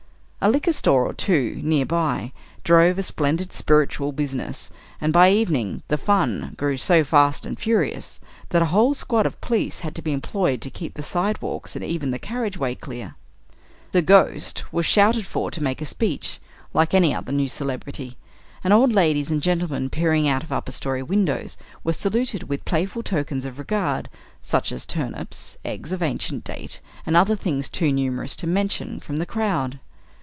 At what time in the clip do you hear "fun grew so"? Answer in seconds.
5.99-7.03